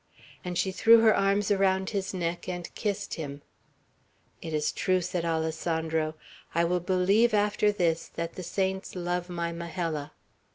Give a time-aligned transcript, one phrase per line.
[0.43, 3.43] and she threw her arms around his neck and kissed him.
[4.41, 6.15] "It is true," said Alessandro.
[6.55, 10.13] "I will believe, after this, that the saints love my Majella."